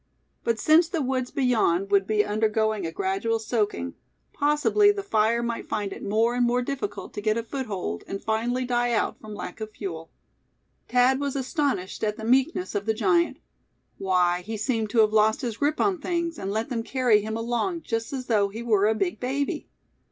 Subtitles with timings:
[0.43, 3.93] But since the woods beyond would be undergoing a gradual soaking,
[4.33, 8.19] possibly the fire might find it more and more difficult to get a foothold, and
[8.19, 10.09] finally die out from lack of fuel.
[10.89, 13.37] Thad was astonished at the meekness of the giant.
[13.99, 17.37] Why, he seemed to have lost his grip on things, and let them carry him
[17.37, 19.69] along just as though he were a big baby.